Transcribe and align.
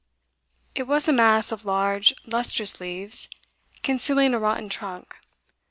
It 0.73 0.87
was 0.87 1.07
a 1.07 1.13
mass 1.13 1.51
of 1.51 1.63
large, 1.63 2.15
lustrous 2.25 2.79
leaves, 2.81 3.29
concealing 3.83 4.33
a 4.33 4.39
rotten 4.39 4.67
trunk. 4.67 5.15